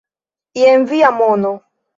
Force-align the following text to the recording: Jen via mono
Jen 0.59 0.87
via 0.89 1.09
mono 1.19 1.53